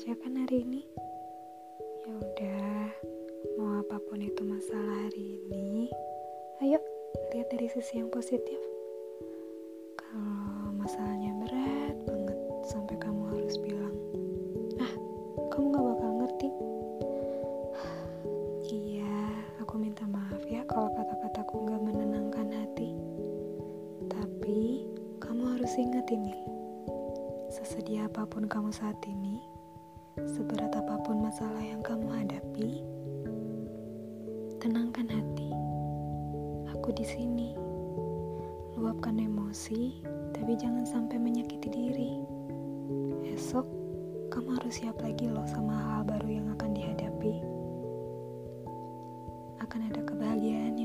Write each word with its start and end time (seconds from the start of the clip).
aja 0.00 0.16
kan 0.16 0.32
hari 0.32 0.64
ini? 0.64 0.80
Ya 2.08 2.12
udah, 2.16 2.88
mau 3.60 3.84
apa 3.84 4.00
pun 4.08 4.16
itu 4.16 4.40
masalah 4.48 4.96
hari 5.04 5.44
ini, 5.52 5.92
ayo 6.64 6.80
lihat 7.36 7.52
dari 7.52 7.68
sisi 7.68 8.00
yang 8.00 8.08
positif. 8.08 8.56
Kalau 10.00 10.72
masalahnya 10.72 11.36
berat 11.36 12.00
banget 12.08 12.38
sampai 12.64 12.96
kamu 12.96 13.28
harus 13.28 13.60
bilang, 13.60 13.92
ah, 14.80 14.92
kamu 15.52 15.68
gak 15.68 15.84
bakal 15.84 16.10
ngerti. 16.24 16.48
Iya, 18.72 19.20
aku 19.60 19.76
minta 19.76 20.08
maaf 20.08 20.40
ya 20.48 20.64
kalau 20.64 20.88
kata-kataku 20.96 21.68
gak 21.68 21.82
menenangkan 21.84 22.48
hati. 22.56 22.96
Tapi 24.08 24.88
kamu 25.20 25.60
harus 25.60 25.76
ingat 25.76 26.08
ini. 26.08 26.59
Sesedia 27.50 28.06
apa 28.06 28.30
pun 28.30 28.46
kamu 28.46 28.70
saat 28.70 28.94
ini, 29.10 29.42
seberat 30.22 30.70
apa 30.70 31.02
pun 31.02 31.18
masalah 31.18 31.58
yang 31.58 31.82
kamu 31.82 32.06
hadapi, 32.06 32.78
tenangkan 34.62 35.10
hati. 35.10 35.50
Aku 36.70 36.94
di 36.94 37.02
sini. 37.02 37.58
Luapkan 38.78 39.18
emosi, 39.18 39.98
tapi 40.30 40.54
jangan 40.62 40.86
sampai 40.86 41.18
menyakiti 41.18 41.66
diri. 41.66 42.22
Esok, 43.34 43.66
kamu 44.30 44.54
harus 44.54 44.78
siap 44.78 45.02
lagi 45.02 45.26
loh 45.26 45.42
sama 45.50 45.74
hal 45.74 46.06
baru 46.06 46.30
yang 46.30 46.46
akan 46.54 46.70
dihadapi. 46.70 47.34
Akan 49.58 49.90
ada 49.90 50.06
kebahagiaan 50.06 50.78